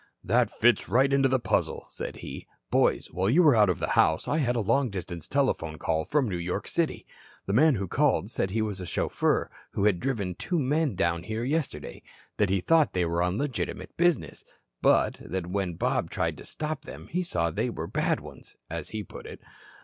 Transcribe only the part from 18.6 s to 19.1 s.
as he